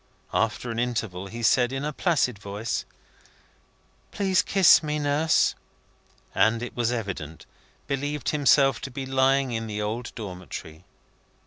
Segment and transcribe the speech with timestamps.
[0.33, 2.85] After an interval he said, in a placid voice,
[4.09, 5.53] "Please kiss me, Nurse,"
[6.33, 7.45] and, it was evident,
[7.85, 10.85] believed himself to be lying in the old Dormitory.